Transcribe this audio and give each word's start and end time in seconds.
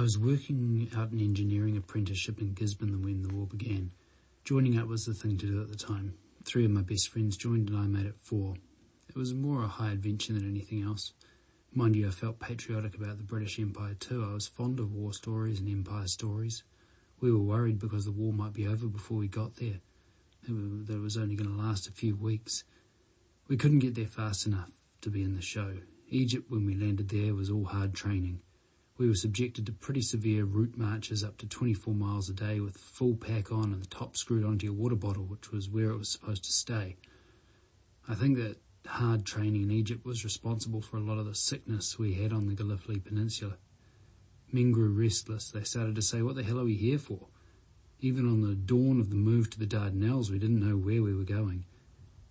I 0.00 0.02
was 0.02 0.18
working 0.18 0.90
out 0.96 1.10
an 1.10 1.20
engineering 1.20 1.76
apprenticeship 1.76 2.40
in 2.40 2.54
Gisborne 2.54 3.02
when 3.02 3.20
the 3.20 3.34
war 3.34 3.46
began. 3.46 3.90
Joining 4.44 4.78
up 4.78 4.88
was 4.88 5.04
the 5.04 5.12
thing 5.12 5.36
to 5.36 5.46
do 5.46 5.60
at 5.60 5.68
the 5.68 5.76
time. 5.76 6.14
Three 6.42 6.64
of 6.64 6.70
my 6.70 6.80
best 6.80 7.10
friends 7.10 7.36
joined 7.36 7.68
and 7.68 7.78
I 7.78 7.82
made 7.82 8.06
it 8.06 8.14
four. 8.18 8.54
It 9.10 9.14
was 9.14 9.34
more 9.34 9.62
a 9.62 9.68
high 9.68 9.90
adventure 9.90 10.32
than 10.32 10.48
anything 10.48 10.82
else. 10.82 11.12
Mind 11.74 11.96
you, 11.96 12.08
I 12.08 12.12
felt 12.12 12.40
patriotic 12.40 12.94
about 12.94 13.18
the 13.18 13.24
British 13.24 13.58
Empire 13.58 13.92
too. 13.92 14.26
I 14.26 14.32
was 14.32 14.48
fond 14.48 14.80
of 14.80 14.90
war 14.90 15.12
stories 15.12 15.60
and 15.60 15.68
empire 15.68 16.06
stories. 16.06 16.62
We 17.20 17.30
were 17.30 17.38
worried 17.38 17.78
because 17.78 18.06
the 18.06 18.10
war 18.10 18.32
might 18.32 18.54
be 18.54 18.66
over 18.66 18.86
before 18.86 19.18
we 19.18 19.28
got 19.28 19.56
there, 19.56 19.80
that 20.48 20.94
it 20.94 21.02
was 21.02 21.18
only 21.18 21.34
going 21.34 21.54
to 21.54 21.62
last 21.62 21.86
a 21.86 21.92
few 21.92 22.16
weeks. 22.16 22.64
We 23.48 23.58
couldn't 23.58 23.80
get 23.80 23.96
there 23.96 24.06
fast 24.06 24.46
enough 24.46 24.70
to 25.02 25.10
be 25.10 25.22
in 25.22 25.36
the 25.36 25.42
show. 25.42 25.74
Egypt, 26.08 26.46
when 26.50 26.64
we 26.64 26.74
landed 26.74 27.10
there, 27.10 27.34
was 27.34 27.50
all 27.50 27.66
hard 27.66 27.92
training. 27.92 28.40
We 29.00 29.08
were 29.08 29.14
subjected 29.14 29.64
to 29.64 29.72
pretty 29.72 30.02
severe 30.02 30.44
route 30.44 30.76
marches 30.76 31.24
up 31.24 31.38
to 31.38 31.46
24 31.46 31.94
miles 31.94 32.28
a 32.28 32.34
day 32.34 32.60
with 32.60 32.76
full 32.76 33.14
pack 33.14 33.50
on 33.50 33.72
and 33.72 33.80
the 33.80 33.86
top 33.86 34.14
screwed 34.14 34.44
onto 34.44 34.66
your 34.66 34.74
water 34.74 34.94
bottle, 34.94 35.24
which 35.24 35.50
was 35.50 35.70
where 35.70 35.88
it 35.88 35.96
was 35.96 36.10
supposed 36.10 36.44
to 36.44 36.52
stay. 36.52 36.96
I 38.06 38.14
think 38.14 38.36
that 38.36 38.58
hard 38.84 39.24
training 39.24 39.62
in 39.62 39.70
Egypt 39.70 40.04
was 40.04 40.22
responsible 40.22 40.82
for 40.82 40.98
a 40.98 41.00
lot 41.00 41.16
of 41.16 41.24
the 41.24 41.34
sickness 41.34 41.98
we 41.98 42.12
had 42.12 42.30
on 42.30 42.44
the 42.44 42.52
Gallipoli 42.52 42.98
Peninsula. 42.98 43.56
Men 44.52 44.70
grew 44.70 44.92
restless. 44.92 45.50
They 45.50 45.64
started 45.64 45.94
to 45.94 46.02
say, 46.02 46.20
what 46.20 46.34
the 46.34 46.42
hell 46.42 46.60
are 46.60 46.64
we 46.64 46.74
here 46.74 46.98
for? 46.98 47.28
Even 48.00 48.28
on 48.28 48.42
the 48.42 48.54
dawn 48.54 49.00
of 49.00 49.08
the 49.08 49.16
move 49.16 49.48
to 49.48 49.58
the 49.58 49.64
Dardanelles, 49.64 50.30
we 50.30 50.38
didn't 50.38 50.60
know 50.60 50.76
where 50.76 51.02
we 51.02 51.14
were 51.14 51.24
going. 51.24 51.64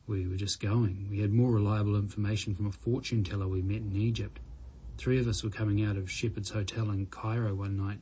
We 0.05 0.27
were 0.27 0.35
just 0.35 0.59
going. 0.59 1.07
We 1.09 1.21
had 1.21 1.33
more 1.33 1.51
reliable 1.51 1.95
information 1.95 2.53
from 2.53 2.67
a 2.67 2.71
fortune 2.71 3.23
teller 3.23 3.47
we 3.47 3.63
met 3.63 3.77
in 3.77 3.95
Egypt. 3.95 4.39
Three 4.99 5.17
of 5.17 5.29
us 5.29 5.45
were 5.45 5.49
coming 5.49 5.81
out 5.81 5.95
of 5.95 6.11
Shepheard's 6.11 6.49
Hotel 6.49 6.89
in 6.89 7.05
Cairo 7.05 7.55
one 7.55 7.77
night. 7.77 7.99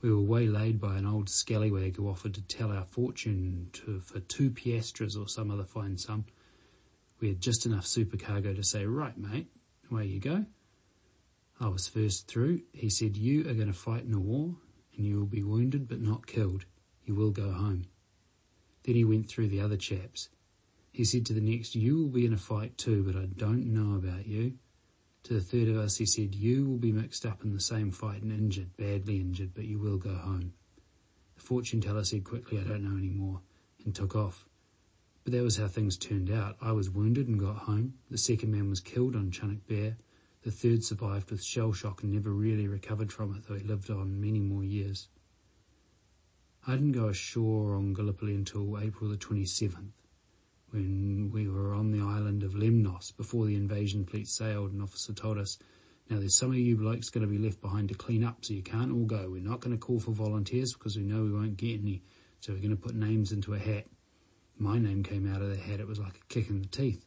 We 0.00 0.10
were 0.10 0.22
waylaid 0.22 0.80
by 0.80 0.96
an 0.96 1.04
old 1.04 1.28
scallywag 1.28 1.96
who 1.96 2.08
offered 2.08 2.32
to 2.32 2.40
tell 2.40 2.72
our 2.72 2.86
fortune 2.86 3.68
to, 3.74 4.00
for 4.00 4.20
two 4.20 4.50
piastres 4.50 5.16
or 5.16 5.28
some 5.28 5.50
other 5.50 5.64
fine 5.64 5.98
sum. 5.98 6.24
We 7.20 7.28
had 7.28 7.42
just 7.42 7.66
enough 7.66 7.84
supercargo 7.84 8.56
to 8.56 8.64
say, 8.64 8.86
right, 8.86 9.18
mate, 9.18 9.48
away 9.90 10.06
you 10.06 10.18
go. 10.18 10.46
I 11.60 11.68
was 11.68 11.88
first 11.88 12.26
through. 12.26 12.62
He 12.72 12.88
said, 12.88 13.18
you 13.18 13.42
are 13.42 13.54
going 13.54 13.66
to 13.66 13.74
fight 13.74 14.04
in 14.04 14.14
a 14.14 14.18
war 14.18 14.54
and 14.96 15.04
you 15.04 15.18
will 15.18 15.26
be 15.26 15.42
wounded 15.42 15.86
but 15.86 16.00
not 16.00 16.26
killed. 16.26 16.64
You 17.04 17.14
will 17.14 17.32
go 17.32 17.52
home. 17.52 17.84
Then 18.84 18.94
he 18.94 19.04
went 19.04 19.28
through 19.28 19.48
the 19.48 19.60
other 19.60 19.76
chaps. 19.76 20.30
He 20.90 21.04
said 21.04 21.26
to 21.26 21.34
the 21.34 21.42
next, 21.42 21.74
you 21.74 21.98
will 21.98 22.08
be 22.08 22.24
in 22.24 22.32
a 22.32 22.38
fight 22.38 22.78
too, 22.78 23.02
but 23.02 23.14
I 23.14 23.26
don't 23.26 23.66
know 23.66 23.96
about 23.96 24.26
you. 24.26 24.54
To 25.24 25.32
the 25.32 25.40
third 25.40 25.68
of 25.68 25.78
us, 25.78 25.96
he 25.96 26.04
said, 26.04 26.34
You 26.34 26.68
will 26.68 26.76
be 26.76 26.92
mixed 26.92 27.24
up 27.24 27.44
in 27.44 27.54
the 27.54 27.60
same 27.60 27.90
fight 27.90 28.22
and 28.22 28.30
injured, 28.30 28.76
badly 28.76 29.20
injured, 29.20 29.52
but 29.54 29.64
you 29.64 29.78
will 29.78 29.96
go 29.96 30.14
home. 30.14 30.52
The 31.36 31.42
fortune 31.42 31.80
teller 31.80 32.04
said 32.04 32.24
quickly, 32.24 32.60
I 32.60 32.64
don't 32.64 32.84
know 32.84 32.98
any 32.98 33.08
more, 33.08 33.40
and 33.84 33.94
took 33.94 34.14
off. 34.14 34.50
But 35.24 35.32
that 35.32 35.42
was 35.42 35.56
how 35.56 35.66
things 35.66 35.96
turned 35.96 36.30
out. 36.30 36.56
I 36.60 36.72
was 36.72 36.90
wounded 36.90 37.26
and 37.26 37.40
got 37.40 37.56
home. 37.56 37.94
The 38.10 38.18
second 38.18 38.52
man 38.52 38.68
was 38.68 38.80
killed 38.80 39.16
on 39.16 39.30
Chunuk 39.30 39.66
Bair. 39.66 39.96
The 40.42 40.50
third 40.50 40.84
survived 40.84 41.30
with 41.30 41.42
shell 41.42 41.72
shock 41.72 42.02
and 42.02 42.12
never 42.12 42.30
really 42.30 42.68
recovered 42.68 43.10
from 43.10 43.34
it, 43.34 43.44
though 43.48 43.54
he 43.54 43.64
lived 43.64 43.88
on 43.88 44.20
many 44.20 44.40
more 44.40 44.62
years. 44.62 45.08
I 46.66 46.72
didn't 46.72 46.92
go 46.92 47.08
ashore 47.08 47.76
on 47.76 47.94
Gallipoli 47.94 48.34
until 48.34 48.78
April 48.78 49.08
the 49.08 49.16
27th 49.16 49.92
when 50.74 51.30
we 51.32 51.48
were 51.48 51.72
on 51.72 51.92
the 51.92 52.00
island 52.00 52.42
of 52.42 52.54
Lemnos 52.54 53.16
before 53.16 53.46
the 53.46 53.54
invasion 53.54 54.04
fleet 54.04 54.26
sailed, 54.26 54.72
an 54.72 54.82
officer 54.82 55.12
told 55.12 55.38
us, 55.38 55.56
now 56.10 56.18
there's 56.18 56.34
some 56.34 56.50
of 56.50 56.56
you 56.56 56.76
blokes 56.76 57.10
going 57.10 57.26
to 57.26 57.32
be 57.32 57.38
left 57.38 57.62
behind 57.62 57.88
to 57.88 57.94
clean 57.94 58.24
up, 58.24 58.44
so 58.44 58.52
you 58.52 58.62
can't 58.62 58.92
all 58.92 59.04
go. 59.04 59.28
We're 59.30 59.40
not 59.40 59.60
going 59.60 59.74
to 59.74 59.80
call 59.80 60.00
for 60.00 60.10
volunteers 60.10 60.72
because 60.72 60.96
we 60.96 61.04
know 61.04 61.22
we 61.22 61.32
won't 61.32 61.56
get 61.56 61.80
any, 61.80 62.02
so 62.40 62.52
we're 62.52 62.58
going 62.58 62.76
to 62.76 62.82
put 62.82 62.96
names 62.96 63.30
into 63.30 63.54
a 63.54 63.58
hat. 63.58 63.86
My 64.58 64.78
name 64.78 65.04
came 65.04 65.32
out 65.32 65.42
of 65.42 65.48
the 65.48 65.62
hat. 65.62 65.80
It 65.80 65.86
was 65.86 66.00
like 66.00 66.16
a 66.16 66.26
kick 66.28 66.50
in 66.50 66.60
the 66.60 66.68
teeth. 66.68 67.06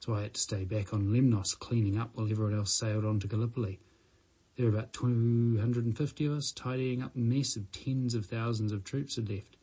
So 0.00 0.14
I 0.14 0.22
had 0.22 0.34
to 0.34 0.40
stay 0.40 0.64
back 0.64 0.92
on 0.92 1.06
Lemnos 1.06 1.58
cleaning 1.58 1.98
up 1.98 2.10
while 2.14 2.30
everyone 2.30 2.58
else 2.58 2.72
sailed 2.72 3.04
on 3.04 3.20
to 3.20 3.28
Gallipoli. 3.28 3.78
There 4.56 4.66
were 4.66 4.76
about 4.76 4.92
250 4.92 6.26
of 6.26 6.32
us 6.32 6.50
tidying 6.50 7.02
up 7.02 7.14
a 7.14 7.18
mess 7.18 7.56
of 7.56 7.70
tens 7.70 8.14
of 8.14 8.26
thousands 8.26 8.72
of 8.72 8.84
troops 8.84 9.16
had 9.16 9.30
left. 9.30 9.56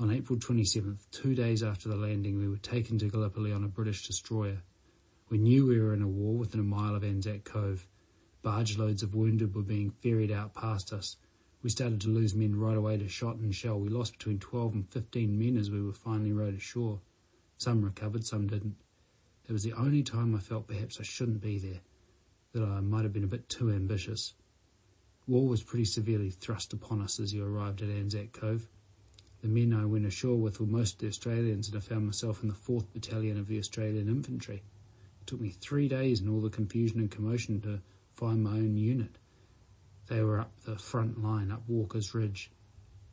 On 0.00 0.10
April 0.10 0.36
27th, 0.36 1.08
two 1.12 1.36
days 1.36 1.62
after 1.62 1.88
the 1.88 1.94
landing, 1.94 2.36
we 2.36 2.48
were 2.48 2.56
taken 2.56 2.98
to 2.98 3.08
Gallipoli 3.08 3.52
on 3.52 3.62
a 3.62 3.68
British 3.68 4.04
destroyer. 4.04 4.60
We 5.28 5.38
knew 5.38 5.66
we 5.66 5.78
were 5.78 5.94
in 5.94 6.02
a 6.02 6.08
war 6.08 6.36
within 6.36 6.58
a 6.58 6.64
mile 6.64 6.96
of 6.96 7.04
Anzac 7.04 7.44
Cove. 7.44 7.86
Barge 8.42 8.76
loads 8.76 9.04
of 9.04 9.14
wounded 9.14 9.54
were 9.54 9.62
being 9.62 9.90
ferried 9.90 10.32
out 10.32 10.52
past 10.52 10.92
us. 10.92 11.16
We 11.62 11.70
started 11.70 12.00
to 12.00 12.08
lose 12.08 12.34
men 12.34 12.58
right 12.58 12.76
away 12.76 12.96
to 12.96 13.08
shot 13.08 13.36
and 13.36 13.54
shell. 13.54 13.78
We 13.78 13.88
lost 13.88 14.18
between 14.18 14.40
12 14.40 14.74
and 14.74 14.88
15 14.90 15.38
men 15.38 15.56
as 15.56 15.70
we 15.70 15.80
were 15.80 15.92
finally 15.92 16.32
rowed 16.32 16.56
ashore. 16.56 17.00
Some 17.56 17.84
recovered, 17.84 18.26
some 18.26 18.48
didn't. 18.48 18.74
It 19.48 19.52
was 19.52 19.62
the 19.62 19.74
only 19.74 20.02
time 20.02 20.34
I 20.34 20.40
felt 20.40 20.66
perhaps 20.66 20.98
I 20.98 21.04
shouldn't 21.04 21.40
be 21.40 21.60
there, 21.60 21.82
that 22.52 22.64
I 22.64 22.80
might 22.80 23.04
have 23.04 23.12
been 23.12 23.22
a 23.22 23.28
bit 23.28 23.48
too 23.48 23.70
ambitious. 23.70 24.34
War 25.28 25.46
was 25.46 25.62
pretty 25.62 25.84
severely 25.84 26.30
thrust 26.30 26.72
upon 26.72 27.00
us 27.00 27.20
as 27.20 27.32
you 27.32 27.44
arrived 27.44 27.80
at 27.80 27.90
Anzac 27.90 28.32
Cove. 28.32 28.66
The 29.44 29.50
men 29.50 29.74
I 29.74 29.84
went 29.84 30.06
ashore 30.06 30.38
with 30.38 30.58
were 30.58 30.64
mostly 30.64 31.06
Australians, 31.06 31.68
and 31.68 31.76
I 31.76 31.80
found 31.80 32.06
myself 32.06 32.40
in 32.40 32.48
the 32.48 32.54
4th 32.54 32.86
Battalion 32.94 33.38
of 33.38 33.46
the 33.46 33.58
Australian 33.58 34.08
Infantry. 34.08 34.62
It 35.20 35.26
took 35.26 35.38
me 35.38 35.50
three 35.50 35.86
days 35.86 36.20
and 36.20 36.30
all 36.30 36.40
the 36.40 36.48
confusion 36.48 36.98
and 36.98 37.10
commotion 37.10 37.60
to 37.60 37.82
find 38.14 38.42
my 38.42 38.52
own 38.52 38.78
unit. 38.78 39.18
They 40.06 40.22
were 40.22 40.40
up 40.40 40.50
the 40.64 40.78
front 40.78 41.22
line, 41.22 41.50
up 41.50 41.60
Walker's 41.68 42.14
Ridge. 42.14 42.50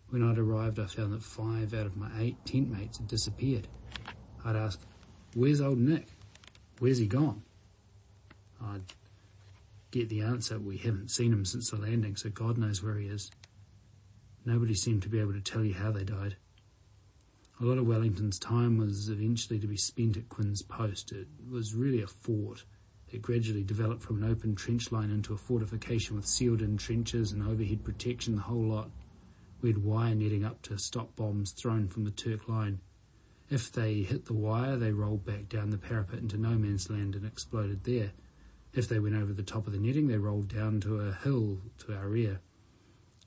When 0.07 0.23
I'd 0.23 0.37
arrived, 0.37 0.79
I 0.79 0.85
found 0.85 1.11
that 1.11 1.21
five 1.21 1.73
out 1.73 1.85
of 1.85 1.97
my 1.97 2.09
eight 2.17 2.37
tent 2.45 2.71
mates 2.71 2.99
had 2.99 3.07
disappeared. 3.09 3.67
I'd 4.45 4.55
ask, 4.55 4.79
Where's 5.33 5.59
old 5.59 5.79
Nick? 5.79 6.07
Where's 6.79 6.99
he 6.99 7.07
gone? 7.07 7.43
I'd 8.63 8.93
get 9.91 10.07
the 10.07 10.21
answer, 10.21 10.57
We 10.59 10.77
haven't 10.77 11.11
seen 11.11 11.33
him 11.33 11.43
since 11.43 11.71
the 11.71 11.75
landing, 11.75 12.15
so 12.15 12.29
God 12.29 12.57
knows 12.57 12.81
where 12.81 12.95
he 12.95 13.07
is. 13.07 13.31
Nobody 14.45 14.73
seemed 14.73 15.03
to 15.03 15.09
be 15.09 15.19
able 15.19 15.33
to 15.33 15.41
tell 15.41 15.63
you 15.63 15.73
how 15.73 15.91
they 15.91 16.03
died. 16.03 16.35
A 17.59 17.65
lot 17.65 17.77
of 17.77 17.85
Wellington's 17.85 18.39
time 18.39 18.77
was 18.77 19.07
eventually 19.07 19.59
to 19.59 19.67
be 19.67 19.77
spent 19.77 20.17
at 20.17 20.29
Quinn's 20.29 20.63
Post. 20.63 21.11
It 21.11 21.27
was 21.47 21.75
really 21.75 22.01
a 22.01 22.07
fort. 22.07 22.63
It 23.11 23.21
gradually 23.21 23.63
developed 23.63 24.01
from 24.01 24.23
an 24.23 24.29
open 24.29 24.55
trench 24.55 24.91
line 24.91 25.11
into 25.11 25.33
a 25.33 25.37
fortification 25.37 26.15
with 26.15 26.25
sealed 26.25 26.63
in 26.63 26.77
trenches 26.77 27.31
and 27.31 27.43
overhead 27.43 27.83
protection, 27.83 28.35
the 28.35 28.41
whole 28.41 28.63
lot. 28.63 28.89
We 29.61 29.69
had 29.69 29.83
wire 29.83 30.15
netting 30.15 30.43
up 30.43 30.63
to 30.63 30.79
stop 30.79 31.15
bombs 31.15 31.51
thrown 31.51 31.87
from 31.87 32.05
the 32.05 32.11
Turk 32.11 32.47
line. 32.47 32.79
If 33.51 33.71
they 33.71 34.01
hit 34.01 34.25
the 34.25 34.33
wire, 34.33 34.75
they 34.75 34.91
rolled 34.91 35.23
back 35.23 35.49
down 35.49 35.69
the 35.69 35.77
parapet 35.77 36.19
into 36.19 36.37
no 36.37 36.51
man's 36.51 36.89
land 36.89 37.15
and 37.15 37.25
exploded 37.25 37.83
there. 37.83 38.13
If 38.73 38.87
they 38.87 38.97
went 38.97 39.15
over 39.15 39.33
the 39.33 39.43
top 39.43 39.67
of 39.67 39.73
the 39.73 39.79
netting, 39.79 40.07
they 40.07 40.17
rolled 40.17 40.47
down 40.47 40.79
to 40.81 41.01
a 41.01 41.13
hill 41.13 41.59
to 41.79 41.93
our 41.93 42.07
rear. 42.07 42.39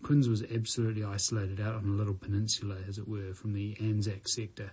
Quinns 0.05 0.29
was 0.29 0.43
absolutely 0.43 1.03
isolated 1.03 1.59
out 1.63 1.77
on 1.77 1.87
a 1.87 1.93
little 1.93 2.13
peninsula, 2.13 2.77
as 2.87 2.99
it 2.99 3.09
were, 3.09 3.33
from 3.33 3.55
the 3.55 3.75
Anzac 3.81 4.29
sector. 4.29 4.73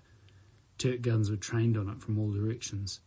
Turk 0.78 1.02
guns 1.02 1.32
were 1.32 1.38
trained 1.38 1.78
on 1.78 1.88
it 1.88 2.02
from 2.02 2.20
all 2.20 2.32
directions. 2.32 3.00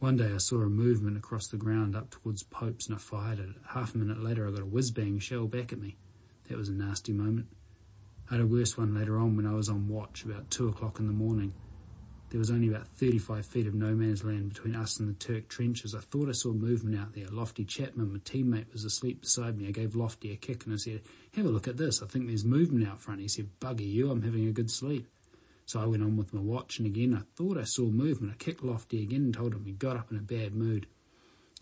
One 0.00 0.16
day 0.16 0.32
I 0.32 0.38
saw 0.38 0.62
a 0.62 0.68
movement 0.68 1.16
across 1.16 1.46
the 1.46 1.56
ground 1.56 1.94
up 1.94 2.10
towards 2.10 2.42
Pope's 2.42 2.88
and 2.88 2.96
I 2.96 2.98
fired 2.98 3.38
at 3.38 3.50
it. 3.50 3.54
Half 3.68 3.94
a 3.94 3.98
minute 3.98 4.20
later 4.20 4.48
I 4.48 4.50
got 4.50 4.62
a 4.62 4.66
whiz-bang 4.66 5.20
shell 5.20 5.46
back 5.46 5.72
at 5.72 5.78
me. 5.78 5.96
That 6.48 6.58
was 6.58 6.68
a 6.68 6.72
nasty 6.72 7.12
moment. 7.12 7.46
I 8.28 8.34
had 8.34 8.42
a 8.42 8.46
worse 8.46 8.76
one 8.76 8.92
later 8.92 9.16
on 9.16 9.36
when 9.36 9.46
I 9.46 9.54
was 9.54 9.68
on 9.68 9.86
watch 9.86 10.24
about 10.24 10.50
two 10.50 10.68
o'clock 10.68 10.98
in 10.98 11.06
the 11.06 11.12
morning. 11.12 11.54
There 12.36 12.40
was 12.40 12.50
only 12.50 12.68
about 12.68 12.86
35 12.88 13.46
feet 13.46 13.66
of 13.66 13.74
no 13.74 13.94
man's 13.94 14.22
land 14.22 14.50
between 14.50 14.76
us 14.76 15.00
and 15.00 15.08
the 15.08 15.14
Turk 15.14 15.48
trenches. 15.48 15.94
I 15.94 16.00
thought 16.00 16.28
I 16.28 16.32
saw 16.32 16.52
movement 16.52 17.00
out 17.00 17.14
there. 17.14 17.24
Lofty 17.28 17.64
Chapman, 17.64 18.12
my 18.12 18.18
teammate, 18.18 18.70
was 18.74 18.84
asleep 18.84 19.22
beside 19.22 19.56
me. 19.56 19.68
I 19.68 19.70
gave 19.70 19.96
Lofty 19.96 20.34
a 20.34 20.36
kick 20.36 20.66
and 20.66 20.74
I 20.74 20.76
said, 20.76 21.00
have 21.34 21.46
a 21.46 21.48
look 21.48 21.66
at 21.66 21.78
this. 21.78 22.02
I 22.02 22.06
think 22.06 22.26
there's 22.26 22.44
movement 22.44 22.86
out 22.86 23.00
front. 23.00 23.22
He 23.22 23.28
said, 23.28 23.48
bugger 23.58 23.90
you, 23.90 24.10
I'm 24.10 24.20
having 24.20 24.46
a 24.46 24.52
good 24.52 24.70
sleep. 24.70 25.08
So 25.64 25.80
I 25.80 25.86
went 25.86 26.02
on 26.02 26.18
with 26.18 26.34
my 26.34 26.42
watch 26.42 26.78
and 26.78 26.86
again 26.86 27.14
I 27.14 27.22
thought 27.36 27.56
I 27.56 27.64
saw 27.64 27.84
movement. 27.84 28.34
I 28.34 28.36
kicked 28.36 28.62
Lofty 28.62 29.02
again 29.02 29.22
and 29.22 29.32
told 29.32 29.54
him 29.54 29.64
he 29.64 29.72
got 29.72 29.96
up 29.96 30.10
in 30.10 30.18
a 30.18 30.20
bad 30.20 30.54
mood. 30.54 30.86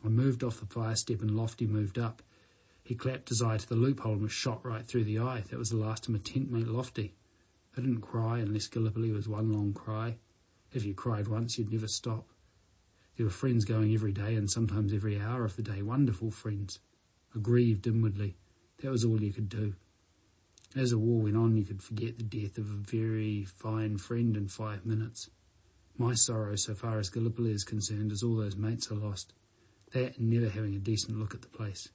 I 0.05 0.09
moved 0.09 0.43
off 0.43 0.59
the 0.59 0.67
fire 0.67 0.97
step 0.97 1.20
and 1.20 1.37
Lofty 1.37 1.69
moved 1.69 2.00
up. 2.00 2.20
He 2.82 2.97
clapped 2.97 3.29
his 3.29 3.43
eye 3.43 3.59
to 3.59 3.69
the 3.69 3.77
loophole 3.77 4.15
and 4.15 4.23
was 4.23 4.32
shot 4.32 4.67
right 4.67 4.85
through 4.85 5.05
the 5.05 5.20
eye. 5.20 5.44
That 5.50 5.59
was 5.61 5.70
the 5.70 5.77
last 5.77 6.09
of 6.09 6.15
my 6.15 6.19
tent 6.19 6.50
mate 6.50 6.67
Lofty. 6.67 7.15
I 7.77 7.81
didn't 7.81 8.00
cry 8.00 8.41
unless 8.41 8.67
Gallipoli 8.67 9.12
was 9.12 9.29
one 9.29 9.53
long 9.53 9.73
cry. 9.73 10.17
If 10.75 10.85
you 10.85 10.93
cried 10.93 11.29
once, 11.29 11.56
you'd 11.56 11.73
never 11.73 11.87
stop. 11.87 12.29
There 13.17 13.25
were 13.25 13.31
friends 13.31 13.65
going 13.65 13.94
every 13.94 14.11
day 14.11 14.35
and 14.35 14.50
sometimes 14.50 14.93
every 14.93 15.21
hour 15.21 15.44
of 15.44 15.55
the 15.55 15.62
day, 15.62 15.82
wonderful 15.82 16.32
friends. 16.32 16.81
Aggrieved 17.32 17.87
inwardly. 17.87 18.37
That 18.82 18.91
was 18.91 19.05
all 19.05 19.23
you 19.23 19.32
could 19.32 19.49
do. 19.49 19.75
As 20.75 20.91
the 20.91 20.99
war 20.99 21.23
went 21.23 21.37
on, 21.37 21.56
you 21.56 21.65
could 21.65 21.81
forget 21.81 22.19
the 22.19 22.25
death 22.25 22.59
of 22.59 22.69
a 22.69 22.91
very 22.91 23.44
fine 23.44 23.99
friend 23.99 24.37
in 24.37 24.49
five 24.49 24.85
minutes. 24.85 25.31
My 25.97 26.15
sorrow, 26.15 26.56
so 26.56 26.75
far 26.75 26.99
as 26.99 27.09
Gallipoli 27.09 27.53
is 27.53 27.62
concerned, 27.62 28.11
is 28.11 28.25
all 28.25 28.35
those 28.35 28.56
mates 28.56 28.88
I 28.91 28.97
lost. 28.97 29.32
That 29.93 30.19
and 30.19 30.29
never 30.29 30.49
having 30.49 30.75
a 30.75 30.81
decent 30.81 31.17
look 31.17 31.35
at 31.35 31.43
the 31.43 31.49
place. 31.49 31.88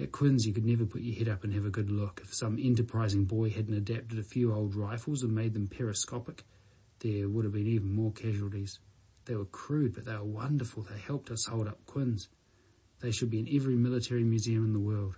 At 0.00 0.12
Quinn's, 0.12 0.46
you 0.46 0.54
could 0.54 0.64
never 0.64 0.86
put 0.86 1.02
your 1.02 1.18
head 1.18 1.28
up 1.28 1.44
and 1.44 1.52
have 1.52 1.66
a 1.66 1.70
good 1.70 1.90
look. 1.90 2.22
If 2.24 2.32
some 2.32 2.58
enterprising 2.58 3.26
boy 3.26 3.50
hadn't 3.50 3.74
adapted 3.74 4.18
a 4.18 4.22
few 4.22 4.54
old 4.54 4.74
rifles 4.74 5.22
and 5.22 5.34
made 5.34 5.52
them 5.52 5.68
periscopic, 5.68 6.44
there 7.00 7.28
would 7.28 7.44
have 7.44 7.54
been 7.54 7.66
even 7.66 7.92
more 7.92 8.12
casualties. 8.12 8.78
They 9.24 9.34
were 9.34 9.44
crude, 9.44 9.94
but 9.94 10.04
they 10.04 10.14
were 10.14 10.24
wonderful. 10.24 10.82
They 10.82 10.98
helped 10.98 11.30
us 11.30 11.46
hold 11.46 11.68
up 11.68 11.84
Quinn's. 11.86 12.28
They 13.00 13.10
should 13.10 13.30
be 13.30 13.38
in 13.38 13.48
every 13.54 13.76
military 13.76 14.24
museum 14.24 14.64
in 14.64 14.72
the 14.72 14.80
world. 14.80 15.16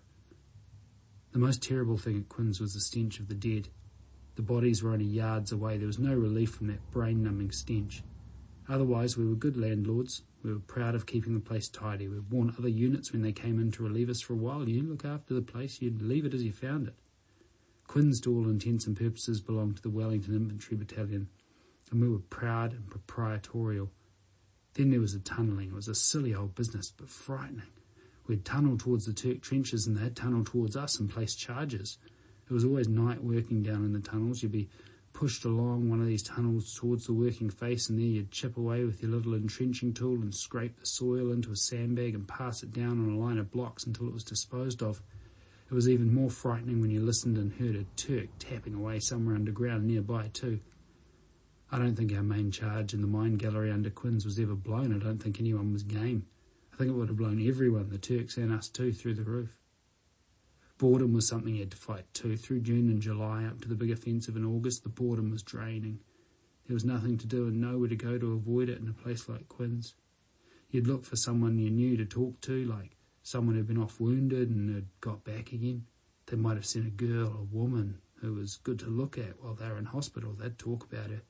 The 1.33 1.39
most 1.39 1.63
terrible 1.63 1.97
thing 1.97 2.19
at 2.19 2.29
Quinn's 2.29 2.61
was 2.61 2.75
the 2.75 2.81
stench 2.81 3.21
of 3.21 3.29
the 3.29 3.35
dead. 3.35 3.69
The 4.35 4.43
bodies 4.43 4.83
were 4.83 4.91
only 4.91 5.05
yards 5.05 5.53
away. 5.53 5.79
There 5.79 5.87
was 5.87 5.99
no 5.99 6.15
relief 6.15 6.51
from 6.51 6.67
that 6.69 6.91
brain 6.91 7.23
numbing 7.23 7.53
stench. 7.53 8.03
Otherwise, 8.69 9.17
we 9.17 9.27
were 9.27 9.35
good 9.35 9.57
landlords. 9.57 10.23
We 10.43 10.53
were 10.53 10.61
proud 10.61 10.95
of 10.95 11.07
keeping 11.07 11.35
the 11.35 11.41
place 11.41 11.69
tidy. 11.69 12.09
We'd 12.09 12.31
warn 12.31 12.55
other 12.59 12.69
units 12.69 13.13
when 13.13 13.23
they 13.23 13.33
came 13.33 13.61
in 13.61 13.71
to 13.73 13.83
relieve 13.83 14.09
us 14.09 14.21
for 14.21 14.33
a 14.33 14.37
while. 14.37 14.69
You 14.69 14.83
look 14.83 15.05
after 15.05 15.35
the 15.35 15.43
place, 15.43 15.81
you'd 15.81 16.03
leave 16.03 16.25
it 16.25 16.35
as 16.35 16.43
you 16.43 16.53
found 16.53 16.89
it. 16.89 16.95
Quinn's, 17.87 18.21
to 18.21 18.35
all 18.35 18.49
intents 18.49 18.87
and 18.87 18.97
purposes, 18.97 19.41
belonged 19.41 19.77
to 19.77 19.83
the 19.83 19.91
Wellington 19.91 20.35
Infantry 20.35 20.77
Battalion, 20.77 21.29
and 21.91 22.01
we 22.01 22.09
were 22.09 22.19
proud 22.19 22.73
and 22.73 22.89
proprietorial. 22.89 23.91
Then 24.75 24.91
there 24.91 25.01
was 25.01 25.15
the 25.15 25.21
tunnelling. 25.21 25.69
It 25.69 25.75
was 25.75 25.89
a 25.89 25.95
silly 25.95 26.35
old 26.35 26.55
business, 26.55 26.93
but 26.97 27.09
frightening. 27.09 27.67
We'd 28.27 28.45
tunnel 28.45 28.79
towards 28.79 29.07
the 29.07 29.13
Turk 29.13 29.41
trenches 29.41 29.87
and 29.87 29.97
they'd 29.97 30.15
tunnel 30.15 30.45
towards 30.45 30.77
us 30.77 31.01
and 31.01 31.11
place 31.11 31.35
charges. 31.35 31.99
It 32.49 32.53
was 32.53 32.65
always 32.65 32.89
night 32.89 33.25
working 33.25 33.63
down 33.63 33.85
in 33.85 33.93
the 33.93 34.01
tunnels. 34.01 34.43
You'd 34.43 34.53
be 34.53 34.69
pushed 35.13 35.45
along 35.45 35.91
one 35.91 36.01
of 36.01 36.07
these 36.07 36.23
tunnels 36.23 36.73
towards 36.79 37.07
the 37.07 37.13
working 37.13 37.51
face 37.51 37.89
and 37.89 37.99
there 37.99 38.07
you'd 38.07 38.31
chip 38.31 38.57
away 38.57 38.85
with 38.85 39.03
your 39.03 39.11
little 39.11 39.35
entrenching 39.35 39.93
tool 39.93 40.15
and 40.23 40.33
scrape 40.33 40.79
the 40.79 40.87
soil 40.87 41.33
into 41.33 41.51
a 41.51 41.57
sandbag 41.57 42.15
and 42.15 42.29
pass 42.29 42.63
it 42.63 42.73
down 42.73 42.93
on 43.05 43.13
a 43.13 43.19
line 43.19 43.39
of 43.39 43.51
blocks 43.51 43.85
until 43.85 44.07
it 44.07 44.15
was 44.15 44.23
disposed 44.23 44.83
of. 44.83 45.03
It 45.69 45.75
was 45.75 45.89
even 45.89 46.15
more 46.15 46.31
frightening 46.31 46.81
when 46.81 46.91
you 46.91 47.01
listened 47.01 47.37
and 47.37 47.53
heard 47.53 47.77
a 47.77 47.85
Turk 47.97 48.29
tapping 48.39 48.75
away 48.75 49.01
somewhere 49.01 49.35
underground 49.35 49.87
nearby 49.87 50.31
too. 50.33 50.61
I 51.73 51.79
don't 51.79 51.95
think 51.95 52.13
our 52.13 52.23
main 52.23 52.51
charge 52.51 52.95
in 52.95 53.01
the 53.01 53.07
mine 53.07 53.37
gallery 53.37 53.71
under 53.71 53.91
Quinn's 53.91 54.25
was 54.25 54.41
ever 54.41 54.57
blown. 54.57 54.95
I 54.95 54.99
don't 54.99 55.19
think 55.19 55.39
anyone 55.39 55.73
was 55.73 55.85
game. 55.85 56.27
I 56.73 56.77
think 56.77 56.91
it 56.91 56.95
would 56.95 57.09
have 57.09 57.17
blown 57.17 57.47
everyone, 57.47 57.91
the 57.91 57.99
Turks 57.99 58.37
and 58.37 58.53
us 58.53 58.69
too, 58.69 58.93
through 58.93 59.15
the 59.15 59.23
roof. 59.23 59.57
Boredom 60.79 61.13
was 61.13 61.29
something 61.29 61.55
you 61.55 61.61
had 61.61 61.71
to 61.71 61.77
fight 61.77 62.13
too. 62.13 62.37
Through 62.37 62.61
June 62.61 62.89
and 62.89 63.01
July 63.01 63.45
up 63.45 63.61
to 63.61 63.69
the 63.69 63.75
big 63.75 63.91
offensive 63.91 64.35
in 64.35 64.45
August, 64.45 64.83
the 64.83 64.89
boredom 64.89 65.31
was 65.31 65.43
draining. 65.43 66.01
There 66.67 66.75
was 66.75 66.85
nothing 66.85 67.19
to 67.19 67.27
do 67.27 67.47
and 67.47 67.61
nowhere 67.61 67.89
to 67.89 67.97
go 67.97 68.19
to 68.19 68.33
avoid 68.33 68.69
it 68.69 68.81
in 68.81 68.89
a 68.89 68.93
place 68.93 69.29
like 69.29 69.49
Quinn's. 69.49 69.95
You'd 70.71 70.87
look 70.87 71.05
for 71.05 71.17
someone 71.17 71.59
you 71.59 71.71
knew 71.71 71.97
to 71.97 72.05
talk 72.05 72.41
to, 72.43 72.65
like 72.65 72.97
someone 73.23 73.55
who'd 73.55 73.69
been 73.69 73.77
off 73.77 74.01
wounded 74.01 74.51
and 74.51 74.75
had 74.75 74.87
got 75.01 75.23
back 75.23 75.53
again. 75.53 75.87
They 76.27 76.37
might 76.37 76.57
have 76.57 76.67
seen 76.67 76.87
a 76.87 76.91
girl, 76.91 77.29
a 77.29 77.43
woman, 77.43 77.99
who 78.21 78.35
was 78.35 78.57
good 78.57 78.79
to 78.81 78.87
look 78.87 79.19
at 79.19 79.41
while 79.43 79.55
they 79.55 79.69
were 79.69 79.79
in 79.79 79.87
hospital. 79.87 80.33
They'd 80.33 80.59
talk 80.59 80.85
about 80.85 81.11
her. 81.11 81.23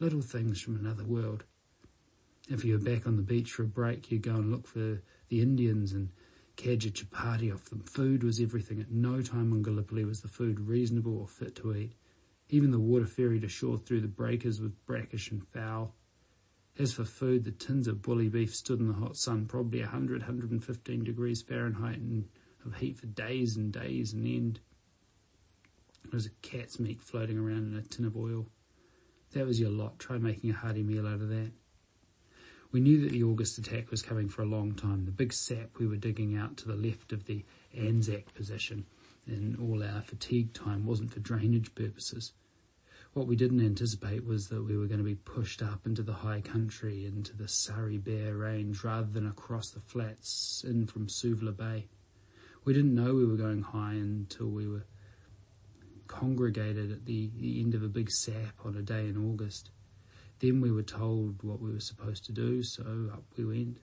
Little 0.00 0.22
things 0.22 0.60
from 0.60 0.76
another 0.76 1.04
world. 1.04 1.44
If 2.48 2.64
you 2.64 2.74
were 2.74 2.84
back 2.84 3.06
on 3.06 3.16
the 3.16 3.22
beach 3.22 3.52
for 3.52 3.62
a 3.62 3.66
break, 3.66 4.10
you'd 4.10 4.22
go 4.22 4.34
and 4.34 4.50
look 4.50 4.66
for 4.66 5.00
the 5.28 5.40
Indians 5.40 5.92
and 5.92 6.10
cadge 6.56 6.84
a 6.84 6.90
chapati 6.90 7.52
off 7.52 7.70
them. 7.70 7.80
Food 7.80 8.22
was 8.22 8.40
everything. 8.40 8.80
At 8.80 8.90
no 8.90 9.22
time 9.22 9.52
on 9.52 9.62
Gallipoli 9.62 10.04
was 10.04 10.20
the 10.20 10.28
food 10.28 10.60
reasonable 10.60 11.18
or 11.18 11.28
fit 11.28 11.54
to 11.56 11.74
eat. 11.74 11.94
Even 12.50 12.70
the 12.70 12.78
water 12.78 13.06
ferried 13.06 13.44
ashore 13.44 13.78
through 13.78 14.00
the 14.00 14.08
breakers 14.08 14.60
was 14.60 14.72
brackish 14.84 15.30
and 15.30 15.46
foul. 15.48 15.94
As 16.78 16.92
for 16.92 17.04
food, 17.04 17.44
the 17.44 17.52
tins 17.52 17.86
of 17.86 18.02
bully 18.02 18.28
beef 18.28 18.54
stood 18.54 18.80
in 18.80 18.88
the 18.88 18.94
hot 18.94 19.16
sun, 19.16 19.46
probably 19.46 19.80
100, 19.80 20.22
115 20.22 21.04
degrees 21.04 21.40
Fahrenheit, 21.40 21.98
and 21.98 22.28
of 22.64 22.76
heat 22.76 22.98
for 22.98 23.06
days 23.06 23.56
and 23.56 23.72
days 23.72 24.12
and 24.12 24.26
end. 24.26 24.60
There 26.02 26.12
was 26.12 26.26
a 26.26 26.30
cat's 26.42 26.80
meat 26.80 27.00
floating 27.00 27.38
around 27.38 27.72
in 27.72 27.78
a 27.78 27.82
tin 27.82 28.04
of 28.04 28.16
oil. 28.16 28.46
That 29.34 29.46
was 29.46 29.58
your 29.58 29.70
lot. 29.70 29.98
Try 29.98 30.18
making 30.18 30.50
a 30.50 30.54
hearty 30.54 30.84
meal 30.84 31.08
out 31.08 31.20
of 31.20 31.28
that. 31.28 31.50
We 32.70 32.80
knew 32.80 33.00
that 33.00 33.10
the 33.10 33.24
August 33.24 33.58
attack 33.58 33.90
was 33.90 34.00
coming 34.00 34.28
for 34.28 34.42
a 34.42 34.46
long 34.46 34.74
time. 34.74 35.04
The 35.04 35.10
big 35.10 35.32
sap 35.32 35.78
we 35.78 35.88
were 35.88 35.96
digging 35.96 36.36
out 36.36 36.56
to 36.58 36.68
the 36.68 36.76
left 36.76 37.12
of 37.12 37.26
the 37.26 37.44
Anzac 37.76 38.32
position 38.34 38.86
in 39.26 39.56
all 39.60 39.82
our 39.82 40.02
fatigue 40.02 40.52
time 40.52 40.86
wasn't 40.86 41.12
for 41.12 41.18
drainage 41.18 41.74
purposes. 41.74 42.32
What 43.12 43.26
we 43.26 43.34
didn't 43.34 43.64
anticipate 43.64 44.24
was 44.24 44.48
that 44.48 44.62
we 44.62 44.76
were 44.76 44.86
going 44.86 44.98
to 44.98 45.04
be 45.04 45.16
pushed 45.16 45.62
up 45.62 45.84
into 45.84 46.02
the 46.02 46.12
high 46.12 46.40
country, 46.40 47.04
into 47.04 47.36
the 47.36 47.48
Sari 47.48 47.98
Bair 47.98 48.36
Range, 48.36 48.82
rather 48.84 49.10
than 49.10 49.26
across 49.26 49.70
the 49.70 49.80
flats 49.80 50.64
in 50.66 50.86
from 50.86 51.08
Suvla 51.08 51.56
Bay. 51.56 51.88
We 52.64 52.72
didn't 52.72 52.94
know 52.94 53.14
we 53.14 53.26
were 53.26 53.36
going 53.36 53.62
high 53.62 53.94
until 53.94 54.48
we 54.48 54.68
were 54.68 54.84
congregated 56.06 56.92
at 56.92 57.06
the, 57.06 57.30
the 57.36 57.60
end 57.60 57.74
of 57.74 57.82
a 57.82 57.88
big 57.88 58.10
sap 58.10 58.54
on 58.64 58.76
a 58.76 58.82
day 58.82 59.08
in 59.08 59.16
August. 59.16 59.70
Then 60.40 60.60
we 60.60 60.70
were 60.70 60.82
told 60.82 61.42
what 61.42 61.60
we 61.60 61.72
were 61.72 61.80
supposed 61.80 62.24
to 62.26 62.32
do, 62.32 62.62
so 62.62 63.10
up 63.12 63.24
we 63.36 63.44
went. 63.44 63.78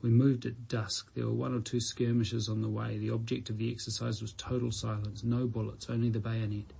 We 0.00 0.10
moved 0.10 0.46
at 0.46 0.68
dusk. 0.68 1.12
There 1.14 1.26
were 1.26 1.32
one 1.32 1.54
or 1.54 1.60
two 1.60 1.80
skirmishes 1.80 2.48
on 2.48 2.62
the 2.62 2.68
way. 2.68 2.98
The 2.98 3.10
object 3.10 3.50
of 3.50 3.58
the 3.58 3.70
exercise 3.72 4.22
was 4.22 4.32
total 4.34 4.70
silence, 4.70 5.24
no 5.24 5.46
bullets, 5.46 5.90
only 5.90 6.08
the 6.08 6.20
bayonet. 6.20 6.72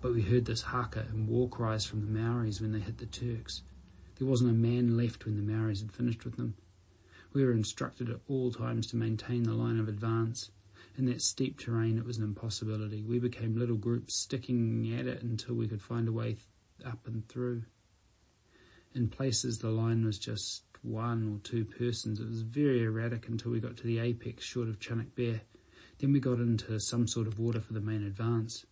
But 0.00 0.14
we 0.14 0.22
heard 0.22 0.46
this 0.46 0.62
haka 0.62 1.06
and 1.10 1.28
war 1.28 1.48
cries 1.48 1.84
from 1.84 2.00
the 2.00 2.06
Maoris 2.06 2.60
when 2.60 2.72
they 2.72 2.80
hit 2.80 2.98
the 2.98 3.06
Turks. 3.06 3.62
There 4.18 4.26
wasn't 4.26 4.50
a 4.50 4.54
man 4.54 4.96
left 4.96 5.26
when 5.26 5.36
the 5.36 5.42
Maoris 5.42 5.80
had 5.80 5.92
finished 5.92 6.24
with 6.24 6.36
them. 6.36 6.54
We 7.32 7.44
were 7.44 7.52
instructed 7.52 8.08
at 8.08 8.20
all 8.28 8.52
times 8.52 8.86
to 8.88 8.96
maintain 8.96 9.42
the 9.42 9.52
line 9.52 9.78
of 9.78 9.88
advance. 9.88 10.50
In 10.98 11.06
that 11.06 11.22
steep 11.22 11.58
terrain, 11.58 11.96
it 11.96 12.04
was 12.04 12.18
an 12.18 12.24
impossibility. 12.24 13.02
We 13.02 13.18
became 13.18 13.56
little 13.56 13.76
groups 13.76 14.14
sticking 14.14 14.94
at 14.98 15.06
it 15.06 15.22
until 15.22 15.54
we 15.54 15.66
could 15.66 15.80
find 15.80 16.06
a 16.06 16.12
way 16.12 16.36
up 16.84 17.06
and 17.06 17.26
through. 17.28 17.62
In 18.94 19.08
places, 19.08 19.58
the 19.58 19.70
line 19.70 20.04
was 20.04 20.18
just 20.18 20.64
one 20.82 21.32
or 21.32 21.38
two 21.38 21.64
persons. 21.64 22.20
It 22.20 22.28
was 22.28 22.42
very 22.42 22.82
erratic 22.82 23.28
until 23.28 23.52
we 23.52 23.60
got 23.60 23.76
to 23.78 23.86
the 23.86 24.00
apex 24.00 24.44
short 24.44 24.68
of 24.68 24.80
Chunuk 24.80 25.14
Bair. 25.14 25.40
Then 25.98 26.12
we 26.12 26.20
got 26.20 26.40
into 26.40 26.78
some 26.78 27.06
sort 27.06 27.26
of 27.26 27.40
order 27.40 27.60
for 27.60 27.72
the 27.72 27.80
main 27.80 28.02
advance. 28.02 28.66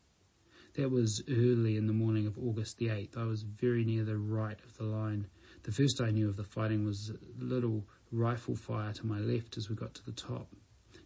That 0.74 0.90
was 0.90 1.22
early 1.28 1.76
in 1.76 1.86
the 1.86 1.92
morning 1.92 2.26
of 2.26 2.38
August 2.38 2.78
the 2.78 2.88
8th. 2.88 3.16
I 3.16 3.24
was 3.24 3.42
very 3.42 3.84
near 3.84 4.04
the 4.04 4.18
right 4.18 4.58
of 4.62 4.76
the 4.76 4.84
line. 4.84 5.26
The 5.62 5.72
first 5.72 6.00
I 6.00 6.10
knew 6.10 6.28
of 6.28 6.36
the 6.36 6.44
fighting 6.44 6.84
was 6.84 7.10
a 7.10 7.44
little 7.44 7.86
rifle 8.12 8.56
fire 8.56 8.92
to 8.92 9.06
my 9.06 9.18
left 9.18 9.56
as 9.56 9.68
we 9.68 9.74
got 9.74 9.94
to 9.94 10.04
the 10.04 10.12
top. 10.12 10.48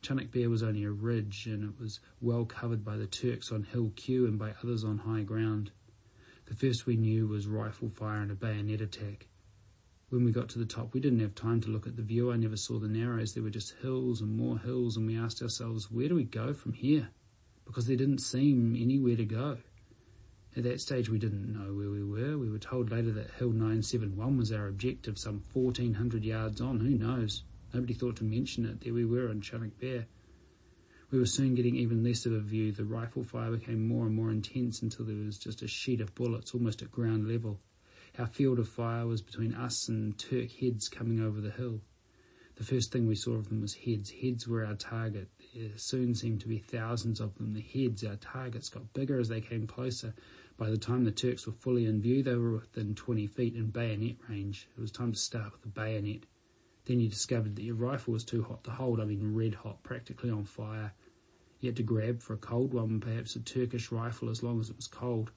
Chunuk 0.04 0.30
Bair 0.30 0.50
was 0.50 0.62
only 0.62 0.84
a 0.84 0.90
ridge, 0.90 1.46
and 1.46 1.64
it 1.64 1.80
was 1.80 1.98
well 2.20 2.44
covered 2.44 2.84
by 2.84 2.98
the 2.98 3.06
Turks 3.06 3.50
on 3.50 3.62
Hill 3.62 3.90
Q 3.96 4.26
and 4.26 4.38
by 4.38 4.52
others 4.62 4.84
on 4.84 4.98
high 4.98 5.22
ground. 5.22 5.70
The 6.44 6.54
first 6.54 6.84
we 6.84 6.98
knew 6.98 7.26
was 7.26 7.46
rifle 7.46 7.88
fire 7.88 8.20
and 8.20 8.30
a 8.30 8.34
bayonet 8.34 8.82
attack. 8.82 9.28
When 10.10 10.22
we 10.22 10.30
got 10.30 10.50
to 10.50 10.58
the 10.58 10.66
top, 10.66 10.92
we 10.92 11.00
didn't 11.00 11.20
have 11.20 11.34
time 11.34 11.62
to 11.62 11.70
look 11.70 11.86
at 11.86 11.96
the 11.96 12.02
view. 12.02 12.30
I 12.30 12.36
never 12.36 12.58
saw 12.58 12.78
the 12.78 12.86
narrows. 12.86 13.32
There 13.32 13.42
were 13.42 13.48
just 13.48 13.76
hills 13.80 14.20
and 14.20 14.36
more 14.36 14.58
hills, 14.58 14.98
and 14.98 15.06
we 15.06 15.16
asked 15.16 15.40
ourselves, 15.40 15.90
where 15.90 16.08
do 16.08 16.16
we 16.16 16.24
go 16.24 16.52
from 16.52 16.74
here? 16.74 17.08
Because 17.64 17.86
there 17.86 17.96
didn't 17.96 18.18
seem 18.18 18.76
anywhere 18.76 19.16
to 19.16 19.24
go. 19.24 19.56
At 20.54 20.64
that 20.64 20.82
stage, 20.82 21.08
we 21.08 21.18
didn't 21.18 21.50
know 21.50 21.72
where 21.72 21.88
we 21.88 22.04
were. 22.04 22.36
We 22.36 22.50
were 22.50 22.58
told 22.58 22.90
later 22.90 23.10
that 23.12 23.30
Hill 23.38 23.52
971 23.52 24.36
was 24.36 24.52
our 24.52 24.68
objective, 24.68 25.16
some 25.16 25.42
1400 25.54 26.22
yards 26.24 26.60
on. 26.60 26.80
Who 26.80 26.90
knows? 26.90 27.42
Nobody 27.74 27.92
thought 27.92 28.16
to 28.16 28.24
mention 28.24 28.64
it. 28.64 28.82
There 28.82 28.94
we 28.94 29.04
were 29.04 29.28
on 29.28 29.40
Chunuk 29.40 29.80
Bair. 29.80 30.06
We 31.10 31.18
were 31.18 31.26
soon 31.26 31.56
getting 31.56 31.74
even 31.74 32.04
less 32.04 32.24
of 32.24 32.32
a 32.32 32.38
view. 32.38 32.70
The 32.70 32.84
rifle 32.84 33.24
fire 33.24 33.50
became 33.50 33.88
more 33.88 34.06
and 34.06 34.14
more 34.14 34.30
intense 34.30 34.80
until 34.80 35.04
there 35.04 35.16
was 35.16 35.38
just 35.38 35.60
a 35.60 35.66
sheet 35.66 36.00
of 36.00 36.14
bullets 36.14 36.54
almost 36.54 36.82
at 36.82 36.92
ground 36.92 37.26
level. 37.26 37.58
Our 38.16 38.28
field 38.28 38.60
of 38.60 38.68
fire 38.68 39.08
was 39.08 39.22
between 39.22 39.54
us 39.54 39.88
and 39.88 40.16
Turk 40.16 40.52
heads 40.52 40.88
coming 40.88 41.20
over 41.20 41.40
the 41.40 41.50
hill. 41.50 41.80
The 42.54 42.62
first 42.62 42.92
thing 42.92 43.08
we 43.08 43.16
saw 43.16 43.32
of 43.32 43.48
them 43.48 43.60
was 43.60 43.74
heads. 43.74 44.12
Heads 44.12 44.46
were 44.46 44.64
our 44.64 44.76
target. 44.76 45.28
There 45.52 45.70
soon 45.74 46.14
seemed 46.14 46.42
to 46.42 46.48
be 46.48 46.58
thousands 46.58 47.18
of 47.18 47.36
them. 47.36 47.54
The 47.54 47.60
heads, 47.60 48.04
our 48.04 48.14
targets, 48.14 48.68
got 48.68 48.92
bigger 48.92 49.18
as 49.18 49.28
they 49.28 49.40
came 49.40 49.66
closer. 49.66 50.14
By 50.56 50.70
the 50.70 50.78
time 50.78 51.02
the 51.02 51.10
Turks 51.10 51.44
were 51.44 51.52
fully 51.52 51.86
in 51.86 52.00
view, 52.00 52.22
they 52.22 52.36
were 52.36 52.52
within 52.52 52.94
20 52.94 53.26
feet 53.26 53.56
in 53.56 53.70
bayonet 53.70 54.16
range. 54.28 54.68
It 54.78 54.80
was 54.80 54.92
time 54.92 55.10
to 55.10 55.18
start 55.18 55.50
with 55.50 55.62
the 55.62 55.68
bayonet. 55.68 56.26
Then 56.86 57.00
you 57.00 57.08
discovered 57.08 57.56
that 57.56 57.62
your 57.62 57.76
rifle 57.76 58.12
was 58.12 58.24
too 58.24 58.42
hot 58.42 58.62
to 58.64 58.70
hold, 58.70 59.00
I 59.00 59.06
mean 59.06 59.34
red 59.34 59.54
hot, 59.54 59.82
practically 59.82 60.30
on 60.30 60.44
fire. 60.44 60.92
You 61.60 61.68
had 61.68 61.76
to 61.76 61.82
grab 61.82 62.20
for 62.20 62.34
a 62.34 62.38
cold 62.38 62.74
one, 62.74 63.00
perhaps 63.00 63.36
a 63.36 63.40
Turkish 63.40 63.90
rifle 63.90 64.28
as 64.28 64.42
long 64.42 64.60
as 64.60 64.68
it 64.68 64.76
was 64.76 64.86
cold. 64.86 65.30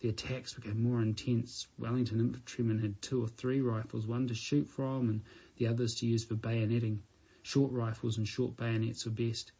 The 0.00 0.08
attacks 0.08 0.54
became 0.54 0.82
more 0.82 1.00
intense. 1.00 1.68
Wellington 1.78 2.18
infantrymen 2.18 2.80
had 2.80 3.00
two 3.00 3.22
or 3.22 3.28
three 3.28 3.60
rifles, 3.60 4.06
one 4.06 4.26
to 4.28 4.34
shoot 4.34 4.68
from 4.68 5.08
and 5.08 5.22
the 5.58 5.68
others 5.68 5.94
to 5.96 6.06
use 6.06 6.24
for 6.24 6.34
bayoneting. 6.34 7.00
Short 7.42 7.70
rifles 7.70 8.18
and 8.18 8.26
short 8.26 8.56
bayonets 8.56 9.04
were 9.04 9.12
best. 9.12 9.52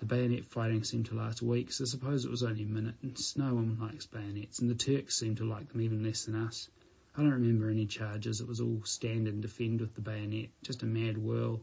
The 0.00 0.06
bayonet 0.06 0.44
fighting 0.44 0.84
seemed 0.84 1.06
to 1.06 1.14
last 1.14 1.40
weeks. 1.40 1.80
I 1.80 1.84
suppose 1.84 2.24
it 2.24 2.30
was 2.30 2.42
only 2.42 2.64
a 2.64 2.66
minute, 2.66 2.96
and 3.00 3.16
no 3.38 3.54
one 3.54 3.78
likes 3.80 4.04
bayonets, 4.04 4.58
and 4.58 4.68
the 4.68 4.74
Turks 4.74 5.16
seemed 5.16 5.38
to 5.38 5.44
like 5.44 5.72
them 5.72 5.80
even 5.80 6.02
less 6.02 6.26
than 6.26 6.34
us. 6.34 6.68
I 7.16 7.22
don't 7.22 7.30
remember 7.30 7.70
any 7.70 7.86
charges. 7.86 8.40
It 8.40 8.48
was 8.48 8.60
all 8.60 8.80
stand 8.84 9.28
and 9.28 9.40
defend 9.40 9.80
with 9.80 9.94
the 9.94 10.00
bayonet, 10.00 10.48
just 10.62 10.82
a 10.82 10.86
mad 10.86 11.16
whirl. 11.16 11.60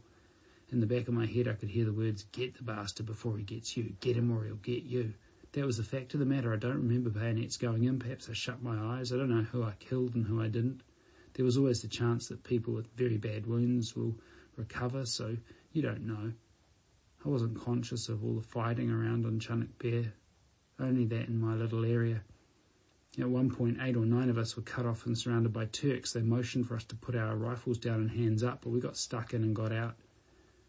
In 0.70 0.80
the 0.80 0.86
back 0.86 1.08
of 1.08 1.14
my 1.14 1.26
head, 1.26 1.46
I 1.46 1.52
could 1.52 1.68
hear 1.68 1.84
the 1.84 1.92
words, 1.92 2.24
Get 2.32 2.56
the 2.56 2.62
bastard 2.62 3.04
before 3.04 3.36
he 3.36 3.44
gets 3.44 3.76
you. 3.76 3.94
Get 4.00 4.16
him 4.16 4.30
or 4.30 4.44
he'll 4.44 4.56
get 4.56 4.84
you. 4.84 5.12
That 5.52 5.66
was 5.66 5.76
the 5.76 5.82
fact 5.82 6.14
of 6.14 6.20
the 6.20 6.26
matter. 6.26 6.54
I 6.54 6.56
don't 6.56 6.76
remember 6.76 7.10
bayonets 7.10 7.58
going 7.58 7.84
in. 7.84 7.98
Perhaps 7.98 8.30
I 8.30 8.32
shut 8.32 8.62
my 8.62 8.78
eyes. 8.96 9.12
I 9.12 9.18
don't 9.18 9.28
know 9.28 9.42
who 9.42 9.62
I 9.62 9.74
killed 9.78 10.14
and 10.14 10.26
who 10.26 10.40
I 10.40 10.48
didn't. 10.48 10.82
There 11.34 11.44
was 11.44 11.58
always 11.58 11.82
the 11.82 11.88
chance 11.88 12.28
that 12.28 12.44
people 12.44 12.72
with 12.72 12.94
very 12.96 13.18
bad 13.18 13.46
wounds 13.46 13.94
will 13.94 14.18
recover, 14.56 15.04
so 15.04 15.36
you 15.72 15.82
don't 15.82 16.06
know. 16.06 16.32
I 17.24 17.28
wasn't 17.28 17.60
conscious 17.60 18.08
of 18.08 18.24
all 18.24 18.34
the 18.34 18.42
fighting 18.42 18.90
around 18.90 19.26
on 19.26 19.38
Chunuk 19.38 19.78
Bair, 19.78 20.14
only 20.80 21.04
that 21.06 21.28
in 21.28 21.38
my 21.38 21.54
little 21.54 21.84
area. 21.84 22.22
At 23.18 23.28
one 23.28 23.50
point, 23.50 23.76
eight 23.82 23.96
or 23.96 24.06
nine 24.06 24.30
of 24.30 24.38
us 24.38 24.56
were 24.56 24.62
cut 24.62 24.86
off 24.86 25.04
and 25.04 25.18
surrounded 25.18 25.52
by 25.52 25.66
Turks. 25.66 26.14
They 26.14 26.22
motioned 26.22 26.66
for 26.66 26.76
us 26.76 26.84
to 26.84 26.96
put 26.96 27.14
our 27.14 27.36
rifles 27.36 27.76
down 27.76 28.00
and 28.00 28.10
hands 28.10 28.42
up, 28.42 28.62
but 28.62 28.70
we 28.70 28.80
got 28.80 28.96
stuck 28.96 29.34
in 29.34 29.42
and 29.42 29.54
got 29.54 29.70
out. 29.70 29.96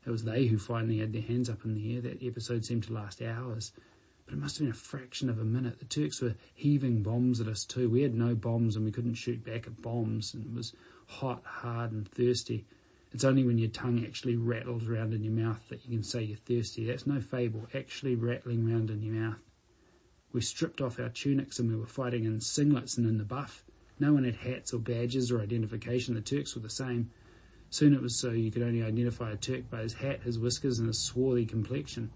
It 0.06 0.10
was 0.10 0.26
they 0.26 0.48
who 0.48 0.58
finally 0.58 0.98
had 0.98 1.14
their 1.14 1.22
hands 1.22 1.50
up 1.50 1.64
in 1.64 1.74
the 1.74 1.96
air. 1.96 2.02
That 2.02 2.22
episode 2.22 2.66
seemed 2.66 2.84
to 2.84 2.94
last 2.94 3.22
hours, 3.22 3.72
but 4.26 4.34
it 4.34 4.42
must 4.42 4.58
have 4.58 4.66
been 4.66 4.72
a 4.72 4.76
fraction 4.76 5.30
of 5.30 5.40
a 5.40 5.46
minute. 5.46 5.80
The 5.80 5.86
Turks 5.86 6.22
were 6.22 6.36
heaving 6.54 7.02
bombs 7.02 7.40
at 7.40 7.48
us 7.48 7.64
too. 7.64 7.90
We 7.90 8.02
had 8.02 8.14
no 8.14 8.36
bombs 8.36 8.76
and 8.76 8.84
we 8.84 8.92
couldn't 8.92 9.14
shoot 9.14 9.46
back 9.46 9.66
at 9.66 9.82
bombs, 9.82 10.34
and 10.34 10.46
it 10.46 10.54
was 10.54 10.74
hot, 11.08 11.44
hard, 11.46 11.94
and 11.94 12.06
thirsty. 12.10 12.66
It's 13.14 13.24
only 13.24 13.46
when 13.46 13.58
your 13.58 13.70
tongue 13.70 14.04
actually 14.06 14.36
rattles 14.36 14.90
around 14.90 15.14
in 15.14 15.24
your 15.24 15.32
mouth 15.32 15.62
that 15.70 15.86
you 15.86 15.92
can 15.92 16.04
say 16.04 16.24
you're 16.24 16.38
thirsty. 16.38 16.84
That's 16.84 17.08
no 17.08 17.22
fable, 17.22 17.68
actually 17.74 18.16
rattling 18.16 18.70
around 18.70 18.90
in 18.90 19.02
your 19.02 19.16
mouth. 19.16 19.40
We 20.34 20.42
stripped 20.42 20.82
off 20.82 21.00
our 21.00 21.10
tunics 21.10 21.60
and 21.60 21.70
we 21.70 21.75
were 21.75 21.86
fighting 21.86 22.25
in 22.25 22.40
singlets 22.40 22.98
and 22.98 23.08
in 23.08 23.20
the 23.20 23.24
buff. 23.24 23.63
No 24.00 24.13
one 24.13 24.24
had 24.24 24.36
hats 24.36 24.74
or 24.74 24.80
badges 24.80 25.32
or 25.32 25.40
identification. 25.40 26.16
The 26.16 26.22
Turks 26.22 26.56
were 26.56 26.62
the 26.62 26.70
same. 26.70 27.12
Soon 27.70 27.94
it 27.94 28.02
was 28.02 28.16
so 28.16 28.32
you 28.32 28.52
could 28.52 28.63
only 28.63 28.84
identify 28.84 29.32
a 29.32 29.38
Turk 29.38 29.70
by 29.70 29.82
his 29.82 29.94
hat, 29.94 30.24
his 30.24 30.40
whiskers, 30.40 30.80
and 30.80 30.88
his 30.88 31.00
swarthy 31.00 31.46
complexion. 31.46 32.10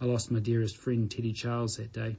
I 0.00 0.06
lost 0.06 0.32
my 0.32 0.40
dearest 0.40 0.76
friend 0.76 1.08
Teddy 1.08 1.32
Charles 1.32 1.76
that 1.76 1.92
day. 1.92 2.16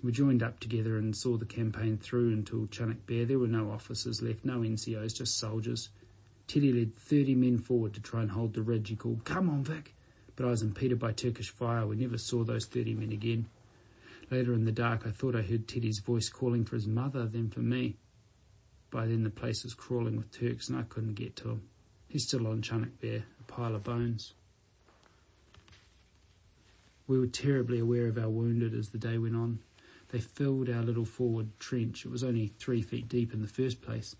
We 0.00 0.12
joined 0.12 0.44
up 0.44 0.60
together 0.60 0.96
and 0.96 1.16
saw 1.16 1.36
the 1.36 1.44
campaign 1.44 1.98
through 1.98 2.32
until 2.32 2.66
Chunuk 2.66 3.06
Bair. 3.06 3.24
There 3.24 3.40
were 3.40 3.48
no 3.48 3.70
officers 3.70 4.22
left, 4.22 4.44
no 4.44 4.60
NCOs, 4.60 5.16
just 5.16 5.38
soldiers. 5.38 5.88
Teddy 6.46 6.72
led 6.72 6.94
30 6.96 7.34
men 7.34 7.58
forward 7.58 7.94
to 7.94 8.00
try 8.00 8.22
and 8.22 8.30
hold 8.30 8.54
the 8.54 8.62
ridge. 8.62 8.90
He 8.90 8.96
called, 8.96 9.24
Come 9.24 9.50
on, 9.50 9.64
Vic! 9.64 9.94
But 10.36 10.46
I 10.46 10.50
was 10.50 10.62
impeded 10.62 11.00
by 11.00 11.12
Turkish 11.12 11.50
fire. 11.50 11.86
We 11.86 11.96
never 11.96 12.18
saw 12.18 12.44
those 12.44 12.66
30 12.66 12.94
men 12.94 13.10
again. 13.10 13.46
Later 14.34 14.52
in 14.52 14.64
the 14.64 14.72
dark, 14.72 15.06
I 15.06 15.12
thought 15.12 15.36
I 15.36 15.42
heard 15.42 15.68
Teddy's 15.68 16.00
voice 16.00 16.28
calling 16.28 16.64
for 16.64 16.74
his 16.74 16.88
mother, 16.88 17.24
then 17.24 17.50
for 17.50 17.60
me. 17.60 17.98
By 18.90 19.06
then, 19.06 19.22
the 19.22 19.30
place 19.30 19.62
was 19.62 19.74
crawling 19.74 20.16
with 20.16 20.32
Turks, 20.32 20.68
and 20.68 20.76
I 20.76 20.82
couldn't 20.82 21.14
get 21.14 21.36
to 21.36 21.50
him. 21.50 21.68
He's 22.08 22.26
still 22.26 22.48
on 22.48 22.60
Chunuk 22.60 23.00
Bair, 23.00 23.26
a 23.38 23.42
pile 23.44 23.76
of 23.76 23.84
bones. 23.84 24.34
We 27.06 27.16
were 27.16 27.28
terribly 27.28 27.78
aware 27.78 28.08
of 28.08 28.18
our 28.18 28.28
wounded 28.28 28.74
as 28.74 28.88
the 28.88 28.98
day 28.98 29.18
went 29.18 29.36
on. 29.36 29.60
They 30.08 30.18
filled 30.18 30.68
our 30.68 30.82
little 30.82 31.04
forward 31.04 31.50
trench. 31.60 32.04
It 32.04 32.10
was 32.10 32.24
only 32.24 32.48
three 32.58 32.82
feet 32.82 33.08
deep 33.08 33.32
in 33.32 33.40
the 33.40 33.46
first 33.46 33.82
place. 33.82 34.16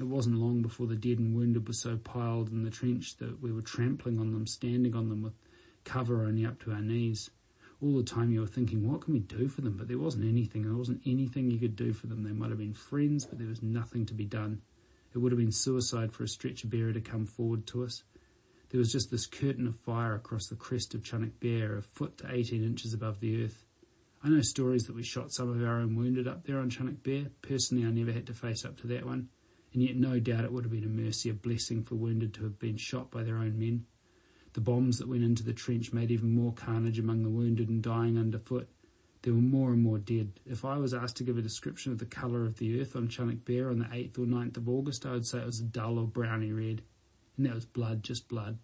It 0.00 0.08
wasn't 0.08 0.40
long 0.40 0.62
before 0.62 0.88
the 0.88 0.96
dead 0.96 1.20
and 1.20 1.32
wounded 1.32 1.68
were 1.68 1.74
so 1.74 1.96
piled 1.96 2.50
in 2.50 2.64
the 2.64 2.70
trench 2.70 3.18
that 3.18 3.40
we 3.40 3.52
were 3.52 3.62
trampling 3.62 4.18
on 4.18 4.32
them, 4.32 4.48
standing 4.48 4.96
on 4.96 5.10
them 5.10 5.22
with 5.22 5.34
cover 5.84 6.24
only 6.24 6.44
up 6.44 6.60
to 6.64 6.72
our 6.72 6.80
knees. 6.80 7.30
All 7.82 7.96
the 7.96 8.02
time 8.02 8.30
you 8.30 8.40
were 8.40 8.46
thinking, 8.46 8.88
what 8.88 9.02
can 9.02 9.14
we 9.14 9.20
do 9.20 9.48
for 9.48 9.60
them? 9.60 9.76
But 9.76 9.88
there 9.88 9.98
wasn't 9.98 10.24
anything. 10.24 10.62
There 10.62 10.74
wasn't 10.74 11.02
anything 11.04 11.50
you 11.50 11.58
could 11.58 11.76
do 11.76 11.92
for 11.92 12.06
them. 12.06 12.22
They 12.22 12.32
might 12.32 12.50
have 12.50 12.58
been 12.58 12.74
friends, 12.74 13.24
but 13.24 13.38
there 13.38 13.48
was 13.48 13.62
nothing 13.62 14.06
to 14.06 14.14
be 14.14 14.24
done. 14.24 14.62
It 15.14 15.18
would 15.18 15.32
have 15.32 15.38
been 15.38 15.52
suicide 15.52 16.12
for 16.12 16.24
a 16.24 16.28
stretcher 16.28 16.66
bearer 16.66 16.92
to 16.92 17.00
come 17.00 17.26
forward 17.26 17.66
to 17.68 17.84
us. 17.84 18.02
There 18.70 18.78
was 18.78 18.90
just 18.90 19.10
this 19.10 19.26
curtain 19.26 19.66
of 19.66 19.76
fire 19.76 20.14
across 20.14 20.46
the 20.46 20.56
crest 20.56 20.94
of 20.94 21.02
Chunuk 21.02 21.38
Bair, 21.40 21.76
a 21.76 21.82
foot 21.82 22.18
to 22.18 22.32
18 22.32 22.64
inches 22.64 22.94
above 22.94 23.20
the 23.20 23.44
earth. 23.44 23.64
I 24.22 24.28
know 24.28 24.40
stories 24.40 24.84
that 24.84 24.96
we 24.96 25.02
shot 25.02 25.32
some 25.32 25.50
of 25.50 25.62
our 25.62 25.80
own 25.80 25.94
wounded 25.94 26.26
up 26.26 26.44
there 26.44 26.58
on 26.58 26.70
Chunuk 26.70 27.02
Bair. 27.02 27.30
Personally, 27.42 27.86
I 27.86 27.90
never 27.90 28.12
had 28.12 28.26
to 28.26 28.34
face 28.34 28.64
up 28.64 28.80
to 28.80 28.86
that 28.88 29.06
one 29.06 29.28
and 29.74 29.82
yet 29.82 29.96
no 29.96 30.20
doubt 30.20 30.44
it 30.44 30.52
would 30.52 30.64
have 30.64 30.72
been 30.72 30.84
a 30.84 30.88
mercy, 30.88 31.28
a 31.28 31.34
blessing 31.34 31.82
for 31.82 31.96
wounded 31.96 32.32
to 32.32 32.44
have 32.44 32.58
been 32.58 32.76
shot 32.76 33.10
by 33.10 33.24
their 33.24 33.38
own 33.38 33.58
men. 33.58 33.84
The 34.54 34.60
bombs 34.60 34.98
that 34.98 35.08
went 35.08 35.24
into 35.24 35.42
the 35.42 35.52
trench 35.52 35.92
made 35.92 36.10
even 36.10 36.34
more 36.34 36.52
carnage 36.52 36.98
among 36.98 37.22
the 37.22 37.30
wounded 37.30 37.68
and 37.68 37.82
dying 37.82 38.16
underfoot. 38.16 38.68
There 39.22 39.32
were 39.34 39.40
more 39.40 39.72
and 39.72 39.82
more 39.82 39.98
dead. 39.98 40.38
If 40.46 40.64
I 40.64 40.78
was 40.78 40.94
asked 40.94 41.16
to 41.16 41.24
give 41.24 41.38
a 41.38 41.42
description 41.42 41.92
of 41.92 41.98
the 41.98 42.04
colour 42.04 42.44
of 42.44 42.58
the 42.58 42.80
earth 42.80 42.94
on 42.94 43.08
Chunuk 43.08 43.44
Bair 43.44 43.70
on 43.70 43.78
the 43.78 43.86
8th 43.86 44.18
or 44.18 44.26
9th 44.26 44.56
of 44.56 44.68
August, 44.68 45.06
I 45.06 45.12
would 45.12 45.26
say 45.26 45.38
it 45.38 45.46
was 45.46 45.60
a 45.60 45.64
dull 45.64 45.98
or 45.98 46.06
browny 46.06 46.52
red. 46.52 46.82
And 47.36 47.46
that 47.46 47.54
was 47.54 47.64
blood, 47.64 48.02
just 48.02 48.28
blood. 48.28 48.58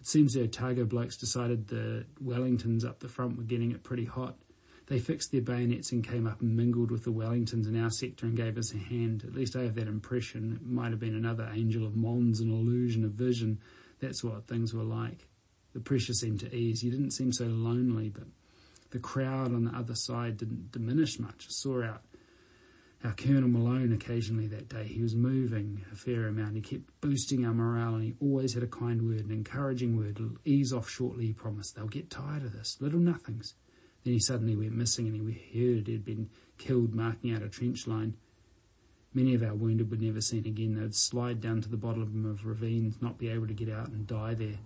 It 0.00 0.06
seems 0.06 0.34
the 0.34 0.42
Otago 0.42 0.84
blokes 0.84 1.16
decided 1.16 1.68
the 1.68 2.04
Wellingtons 2.22 2.84
up 2.84 3.00
the 3.00 3.08
front 3.08 3.38
were 3.38 3.44
getting 3.44 3.70
it 3.70 3.84
pretty 3.84 4.04
hot. 4.04 4.36
They 4.86 4.98
fixed 4.98 5.32
their 5.32 5.40
bayonets 5.40 5.92
and 5.92 6.06
came 6.06 6.26
up 6.26 6.42
and 6.42 6.54
mingled 6.54 6.90
with 6.90 7.04
the 7.04 7.12
Wellingtons 7.12 7.66
in 7.66 7.82
our 7.82 7.90
sector 7.90 8.26
and 8.26 8.36
gave 8.36 8.58
us 8.58 8.74
a 8.74 8.76
hand. 8.76 9.24
At 9.24 9.34
least 9.34 9.56
I 9.56 9.62
have 9.62 9.76
that 9.76 9.88
impression. 9.88 10.58
It 10.60 10.66
might 10.66 10.90
have 10.90 11.00
been 11.00 11.14
another 11.14 11.50
angel 11.54 11.86
of 11.86 11.96
Mons, 11.96 12.40
an 12.40 12.50
illusion 12.50 13.02
of 13.02 13.12
vision. 13.12 13.60
That's 14.00 14.22
what 14.22 14.46
things 14.46 14.74
were 14.74 14.82
like. 14.84 15.26
The 15.72 15.80
pressure 15.80 16.14
seemed 16.14 16.40
to 16.40 16.54
ease. 16.54 16.82
You 16.82 16.90
didn't 16.90 17.12
seem 17.12 17.32
so 17.32 17.46
lonely, 17.46 18.08
but 18.08 18.24
the 18.90 18.98
crowd 19.00 19.52
on 19.52 19.64
the 19.64 19.76
other 19.76 19.94
side 19.94 20.36
didn't 20.36 20.70
diminish 20.72 21.18
much. 21.18 21.46
I 21.48 21.50
saw 21.50 21.82
out 21.82 22.02
our 23.04 23.12
Colonel 23.12 23.48
Malone 23.48 23.92
occasionally 23.92 24.46
that 24.46 24.68
day. 24.68 24.84
He 24.84 25.02
was 25.02 25.14
moving 25.14 25.84
a 25.92 25.96
fair 25.96 26.26
amount. 26.28 26.54
He 26.54 26.62
kept 26.62 27.00
boosting 27.00 27.44
our 27.44 27.52
morale 27.52 27.96
and 27.96 28.04
he 28.04 28.14
always 28.20 28.54
had 28.54 28.62
a 28.62 28.68
kind 28.68 29.06
word, 29.06 29.26
an 29.26 29.30
encouraging 29.30 29.96
word. 29.96 30.18
It'll 30.18 30.38
ease 30.44 30.72
off 30.72 30.88
shortly, 30.88 31.26
he 31.26 31.32
promised. 31.32 31.76
They'll 31.76 31.86
get 31.86 32.08
tired 32.08 32.44
of 32.44 32.52
this. 32.52 32.78
Little 32.80 33.00
nothings. 33.00 33.54
Then 34.04 34.14
he 34.14 34.20
suddenly 34.20 34.56
went 34.56 34.72
missing 34.72 35.08
and 35.08 35.24
we 35.24 35.32
heard 35.32 35.86
he'd 35.86 36.04
been 36.04 36.30
killed 36.56 36.94
marking 36.94 37.34
out 37.34 37.42
a 37.42 37.48
trench 37.48 37.86
line. 37.86 38.16
Many 39.14 39.34
of 39.34 39.44
our 39.44 39.54
wounded 39.54 39.92
were 39.92 39.96
never 39.96 40.20
seen 40.20 40.44
again. 40.44 40.74
They'd 40.74 40.92
slide 40.92 41.40
down 41.40 41.60
to 41.62 41.68
the 41.68 41.76
bottom 41.76 42.26
of 42.26 42.44
ravines, 42.44 42.96
not 43.00 43.16
be 43.16 43.28
able 43.28 43.46
to 43.46 43.54
get 43.54 43.68
out 43.68 43.88
and 43.88 44.08
die 44.08 44.34
there. 44.34 44.58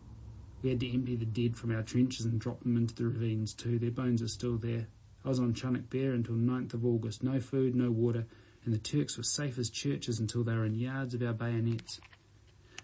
We 0.62 0.70
had 0.70 0.80
to 0.80 0.90
empty 0.90 1.16
the 1.16 1.26
dead 1.26 1.56
from 1.56 1.70
our 1.70 1.82
trenches 1.82 2.24
and 2.24 2.40
drop 2.40 2.62
them 2.62 2.78
into 2.78 2.94
the 2.94 3.04
ravines 3.04 3.52
too. 3.52 3.78
Their 3.78 3.90
bones 3.90 4.22
are 4.22 4.28
still 4.28 4.56
there. 4.56 4.86
I 5.22 5.28
was 5.28 5.38
on 5.38 5.52
Chunuk 5.52 5.90
Bair 5.90 6.12
until 6.12 6.34
9th 6.34 6.72
of 6.72 6.86
August. 6.86 7.22
No 7.22 7.40
food, 7.40 7.74
no 7.74 7.90
water, 7.90 8.26
and 8.64 8.72
the 8.72 8.78
Turks 8.78 9.18
were 9.18 9.22
safe 9.22 9.58
as 9.58 9.68
churches 9.68 10.18
until 10.18 10.44
they 10.44 10.54
were 10.54 10.64
in 10.64 10.74
yards 10.74 11.12
of 11.12 11.22
our 11.22 11.34
bayonets. 11.34 12.00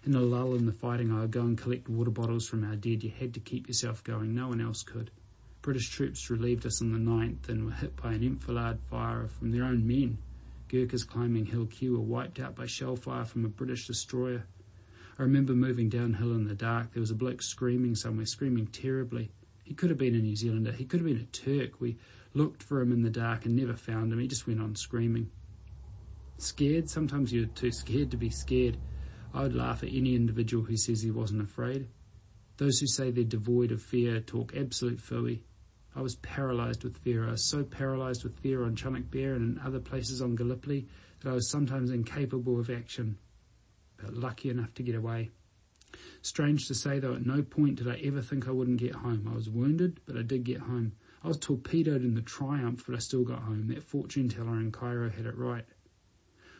In 0.05 0.13
a 0.13 0.21
lull 0.21 0.53
in 0.53 0.67
the 0.67 0.71
fighting, 0.71 1.11
I 1.11 1.21
would 1.21 1.31
go 1.31 1.41
and 1.41 1.57
collect 1.57 1.89
water 1.89 2.11
bottles 2.11 2.47
from 2.47 2.63
our 2.63 2.75
dead. 2.75 3.03
You 3.03 3.09
had 3.09 3.33
to 3.33 3.39
keep 3.39 3.67
yourself 3.67 4.03
going. 4.03 4.35
No 4.35 4.49
one 4.49 4.61
else 4.61 4.83
could. 4.83 5.09
British 5.63 5.89
troops 5.89 6.29
relieved 6.29 6.67
us 6.67 6.79
on 6.79 6.91
the 6.91 6.99
9th 6.99 7.49
and 7.49 7.65
were 7.65 7.71
hit 7.71 7.95
by 7.95 8.13
an 8.13 8.23
enfilade 8.23 8.77
fire 8.87 9.27
from 9.27 9.51
their 9.51 9.63
own 9.63 9.87
men. 9.87 10.19
Gurkhas 10.75 11.05
climbing 11.05 11.45
Hill 11.45 11.67
Q 11.67 11.93
were 11.93 12.01
wiped 12.01 12.37
out 12.37 12.53
by 12.53 12.65
shell 12.65 12.97
fire 12.97 13.23
from 13.23 13.45
a 13.45 13.47
British 13.47 13.87
destroyer. 13.87 14.43
I 15.17 15.21
remember 15.21 15.53
moving 15.53 15.87
downhill 15.87 16.33
in 16.33 16.49
the 16.49 16.53
dark. 16.53 16.91
There 16.91 16.99
was 16.99 17.11
a 17.11 17.15
bloke 17.15 17.41
screaming 17.41 17.95
somewhere, 17.95 18.25
screaming 18.25 18.67
terribly. 18.67 19.31
He 19.63 19.73
could 19.73 19.89
have 19.89 19.97
been 19.97 20.15
a 20.15 20.19
New 20.19 20.35
Zealander. 20.35 20.73
He 20.73 20.83
could 20.83 20.99
have 20.99 21.07
been 21.07 21.21
a 21.21 21.25
Turk. 21.27 21.79
We 21.79 21.95
looked 22.33 22.61
for 22.61 22.81
him 22.81 22.91
in 22.91 23.03
the 23.03 23.09
dark 23.09 23.45
and 23.45 23.55
never 23.55 23.73
found 23.73 24.11
him. 24.11 24.19
He 24.19 24.27
just 24.27 24.47
went 24.47 24.59
on 24.59 24.75
screaming. 24.75 25.31
Scared? 26.39 26.89
Sometimes 26.89 27.31
you're 27.31 27.45
too 27.45 27.71
scared 27.71 28.11
to 28.11 28.17
be 28.17 28.29
scared. 28.29 28.75
I 29.33 29.43
would 29.43 29.55
laugh 29.55 29.81
at 29.81 29.93
any 29.93 30.13
individual 30.13 30.65
who 30.65 30.75
says 30.75 31.01
he 31.01 31.09
wasn't 31.09 31.41
afraid. 31.41 31.87
Those 32.57 32.79
who 32.79 32.87
say 32.87 33.11
they're 33.11 33.23
devoid 33.23 33.71
of 33.71 33.81
fear 33.81 34.19
talk 34.19 34.53
absolute 34.57 34.99
phooey. 34.99 35.39
I 35.95 36.01
was 36.01 36.15
paralysed 36.15 36.83
with 36.83 36.97
fear. 36.97 37.27
I 37.27 37.31
was 37.31 37.49
so 37.49 37.63
paralysed 37.63 38.23
with 38.23 38.37
fear 38.39 38.63
on 38.63 38.75
Chunuk 38.75 39.09
Bair 39.09 39.33
and 39.33 39.57
in 39.57 39.63
other 39.65 39.79
places 39.79 40.21
on 40.21 40.35
Gallipoli 40.35 40.87
that 41.21 41.29
I 41.29 41.33
was 41.33 41.49
sometimes 41.49 41.89
incapable 41.89 42.59
of 42.59 42.69
action, 42.69 43.17
but 43.97 44.13
lucky 44.13 44.49
enough 44.49 44.73
to 44.73 44.83
get 44.83 44.95
away. 44.95 45.31
Strange 46.21 46.67
to 46.67 46.75
say, 46.75 46.99
though, 46.99 47.13
at 47.13 47.25
no 47.25 47.41
point 47.41 47.75
did 47.75 47.87
I 47.87 47.95
ever 48.03 48.21
think 48.21 48.47
I 48.47 48.51
wouldn't 48.51 48.79
get 48.79 48.95
home. 48.95 49.29
I 49.31 49.35
was 49.35 49.49
wounded, 49.49 50.01
but 50.05 50.17
I 50.17 50.21
did 50.21 50.43
get 50.43 50.59
home. 50.59 50.93
I 51.23 51.29
was 51.29 51.37
torpedoed 51.37 52.03
in 52.03 52.15
the 52.15 52.21
Triumph, 52.21 52.83
but 52.85 52.95
I 52.95 52.99
still 52.99 53.23
got 53.23 53.43
home. 53.43 53.67
That 53.69 53.83
fortune 53.83 54.27
teller 54.27 54.59
in 54.59 54.71
Cairo 54.71 55.09
had 55.09 55.25
it 55.25 55.37
right. 55.37 55.65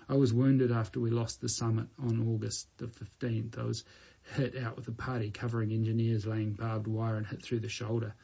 I 0.07 0.15
was 0.15 0.33
wounded 0.33 0.71
after 0.71 0.99
we 0.99 1.09
lost 1.09 1.41
the 1.41 1.49
summit 1.49 1.87
on 1.99 2.25
August 2.27 2.69
the 2.77 2.85
15th. 2.85 3.59
I 3.59 3.63
was 3.63 3.83
hit 4.35 4.55
out 4.57 4.75
with 4.75 4.87
a 4.87 4.91
party 4.91 5.31
covering 5.31 5.71
engineers 5.71 6.25
laying 6.25 6.53
barbed 6.53 6.87
wire 6.87 7.17
and 7.17 7.27
hit 7.27 7.43
through 7.43 7.59
the 7.59 7.69
shoulder. 7.69 8.15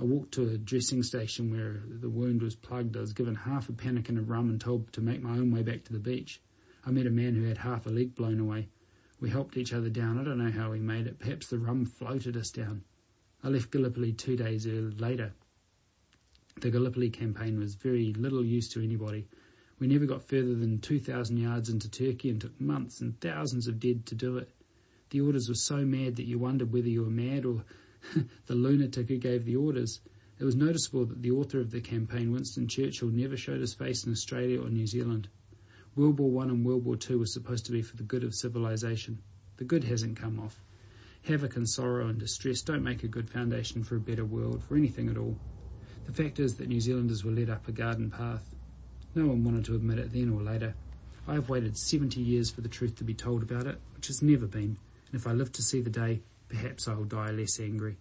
I 0.00 0.04
walked 0.04 0.32
to 0.34 0.48
a 0.48 0.56
dressing 0.56 1.02
station 1.02 1.50
where 1.50 1.82
the 1.86 2.08
wound 2.08 2.40
was 2.40 2.54
plugged. 2.54 2.96
I 2.96 3.00
was 3.00 3.12
given 3.12 3.34
half 3.34 3.68
a 3.68 3.72
pannikin 3.72 4.16
of 4.16 4.30
rum 4.30 4.48
and 4.48 4.58
told 4.58 4.90
to 4.94 5.02
make 5.02 5.22
my 5.22 5.32
own 5.32 5.52
way 5.52 5.62
back 5.62 5.84
to 5.84 5.92
the 5.92 5.98
beach. 5.98 6.40
I 6.86 6.90
met 6.90 7.06
a 7.06 7.10
man 7.10 7.34
who 7.34 7.46
had 7.46 7.58
half 7.58 7.84
a 7.84 7.90
leg 7.90 8.14
blown 8.14 8.40
away. 8.40 8.68
We 9.20 9.28
helped 9.28 9.58
each 9.58 9.74
other 9.74 9.90
down. 9.90 10.18
I 10.18 10.24
don't 10.24 10.38
know 10.38 10.50
how 10.50 10.70
we 10.70 10.80
made 10.80 11.06
it. 11.06 11.18
Perhaps 11.18 11.48
the 11.48 11.58
rum 11.58 11.84
floated 11.84 12.34
us 12.34 12.50
down. 12.50 12.84
I 13.44 13.48
left 13.48 13.70
Gallipoli 13.70 14.14
two 14.14 14.36
days 14.36 14.66
later. 14.66 15.34
The 16.62 16.70
Gallipoli 16.70 17.10
campaign 17.10 17.58
was 17.58 17.74
very 17.74 18.14
little 18.14 18.44
use 18.44 18.70
to 18.70 18.82
anybody. 18.82 19.26
We 19.78 19.86
never 19.86 20.06
got 20.06 20.22
further 20.22 20.54
than 20.54 20.80
2,000 20.80 21.36
yards 21.36 21.68
into 21.68 21.90
Turkey 21.90 22.30
and 22.30 22.40
took 22.40 22.58
months 22.58 23.02
and 23.02 23.20
thousands 23.20 23.68
of 23.68 23.78
dead 23.78 24.06
to 24.06 24.14
do 24.14 24.38
it. 24.38 24.50
The 25.10 25.20
orders 25.20 25.48
were 25.48 25.54
so 25.54 25.84
mad 25.84 26.16
that 26.16 26.26
you 26.26 26.38
wondered 26.38 26.72
whether 26.72 26.88
you 26.88 27.02
were 27.02 27.10
mad 27.10 27.44
or 27.44 27.64
the 28.46 28.54
lunatic 28.54 29.08
who 29.08 29.18
gave 29.18 29.44
the 29.44 29.56
orders. 29.56 30.00
It 30.38 30.44
was 30.44 30.56
noticeable 30.56 31.04
that 31.06 31.22
the 31.22 31.30
author 31.30 31.60
of 31.60 31.70
the 31.70 31.80
campaign, 31.80 32.32
Winston 32.32 32.66
Churchill, 32.66 33.08
never 33.08 33.36
showed 33.36 33.60
his 33.60 33.74
face 33.74 34.04
in 34.04 34.12
Australia 34.12 34.62
or 34.62 34.70
New 34.70 34.86
Zealand. 34.86 35.28
World 35.96 36.18
War 36.18 36.30
One 36.30 36.50
and 36.50 36.64
World 36.64 36.84
War 36.84 36.96
Two 36.96 37.18
were 37.18 37.26
supposed 37.26 37.66
to 37.66 37.72
be 37.72 37.82
for 37.82 37.96
the 37.96 38.02
good 38.02 38.24
of 38.24 38.34
civilization. 38.34 39.22
The 39.58 39.64
good 39.64 39.84
hasn't 39.84 40.16
come 40.16 40.40
off. 40.40 40.62
Havoc 41.22 41.56
and 41.56 41.68
sorrow 41.68 42.08
and 42.08 42.18
distress 42.18 42.62
don't 42.62 42.82
make 42.82 43.04
a 43.04 43.08
good 43.08 43.28
foundation 43.28 43.84
for 43.84 43.96
a 43.96 44.00
better 44.00 44.24
world, 44.24 44.62
for 44.64 44.76
anything 44.76 45.10
at 45.10 45.18
all. 45.18 45.36
The 46.06 46.12
fact 46.12 46.38
is 46.40 46.56
that 46.56 46.68
New 46.68 46.80
Zealanders 46.80 47.24
were 47.24 47.30
led 47.30 47.50
up 47.50 47.68
a 47.68 47.72
garden 47.72 48.10
path. 48.10 48.54
No 49.14 49.26
one 49.26 49.44
wanted 49.44 49.64
to 49.66 49.74
admit 49.74 49.98
it 49.98 50.12
then 50.12 50.30
or 50.30 50.40
later. 50.40 50.74
I 51.28 51.34
have 51.34 51.50
waited 51.50 51.76
70 51.76 52.20
years 52.20 52.50
for 52.50 52.62
the 52.62 52.68
truth 52.68 52.96
to 52.96 53.04
be 53.04 53.14
told 53.14 53.42
about 53.42 53.66
it, 53.66 53.78
which 53.94 54.06
has 54.06 54.22
never 54.22 54.46
been, 54.46 54.78
and 55.12 55.14
if 55.20 55.26
I 55.26 55.32
live 55.32 55.52
to 55.52 55.62
see 55.62 55.80
the 55.80 55.90
day, 55.90 56.22
perhaps 56.50 56.88
I 56.88 56.94
will 56.94 57.04
die 57.04 57.30
less 57.30 57.58
angry. 57.60 57.96